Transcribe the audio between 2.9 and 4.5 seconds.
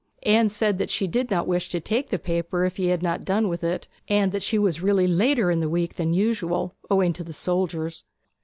not done with it, and that